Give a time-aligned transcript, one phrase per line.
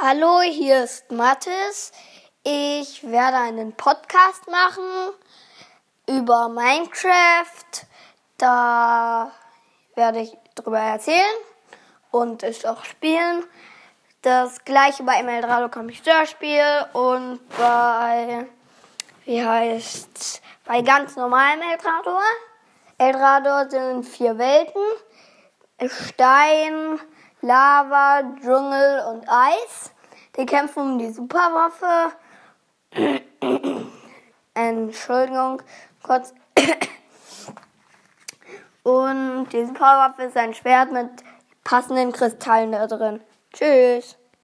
[0.00, 1.90] Hallo, hier ist Mathis.
[2.44, 4.84] Ich werde einen Podcast machen
[6.06, 7.84] über Minecraft.
[8.36, 9.32] Da
[9.96, 11.24] werde ich drüber erzählen
[12.12, 13.42] und es auch spielen.
[14.22, 18.46] Das gleiche bei Emeraldo Computerspiel und bei,
[19.24, 22.22] wie heißt bei ganz normalem Eldrador.
[22.98, 24.82] Eldrador sind vier Welten.
[25.88, 27.00] Stein,
[27.40, 29.92] Lava, Dschungel und Eis.
[30.36, 32.12] Die kämpfen um die Superwaffe.
[34.54, 35.62] Entschuldigung,
[36.02, 36.34] kurz.
[38.82, 41.10] Und die Superwaffe ist ein Schwert mit
[41.62, 43.20] passenden Kristallen da drin.
[43.52, 44.16] Tschüss.